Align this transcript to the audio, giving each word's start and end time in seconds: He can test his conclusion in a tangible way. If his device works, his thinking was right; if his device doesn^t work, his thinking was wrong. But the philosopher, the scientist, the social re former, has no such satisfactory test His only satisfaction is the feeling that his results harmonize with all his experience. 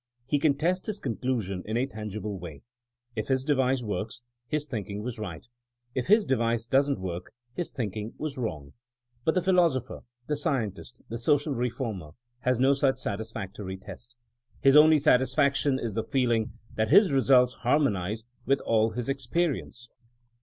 He 0.25 0.39
can 0.39 0.57
test 0.57 0.87
his 0.87 0.97
conclusion 0.97 1.61
in 1.63 1.77
a 1.77 1.85
tangible 1.85 2.39
way. 2.39 2.63
If 3.15 3.27
his 3.27 3.43
device 3.43 3.83
works, 3.83 4.23
his 4.47 4.67
thinking 4.67 5.03
was 5.03 5.19
right; 5.19 5.45
if 5.93 6.07
his 6.07 6.25
device 6.25 6.67
doesn^t 6.67 6.97
work, 6.97 7.31
his 7.53 7.69
thinking 7.71 8.15
was 8.17 8.35
wrong. 8.35 8.73
But 9.25 9.35
the 9.35 9.43
philosopher, 9.43 9.99
the 10.25 10.35
scientist, 10.35 11.03
the 11.09 11.19
social 11.19 11.53
re 11.53 11.69
former, 11.69 12.13
has 12.39 12.57
no 12.57 12.73
such 12.73 12.97
satisfactory 12.97 13.77
test 13.77 14.15
His 14.59 14.75
only 14.75 14.97
satisfaction 14.97 15.77
is 15.77 15.93
the 15.93 16.03
feeling 16.03 16.53
that 16.73 16.89
his 16.89 17.11
results 17.11 17.53
harmonize 17.61 18.25
with 18.43 18.59
all 18.61 18.89
his 18.93 19.07
experience. 19.07 19.87